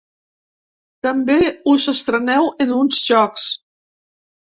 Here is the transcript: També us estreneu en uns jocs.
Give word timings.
També 1.09 1.37
us 1.75 1.87
estreneu 1.95 2.53
en 2.67 2.77
uns 2.81 3.07
jocs. 3.13 3.49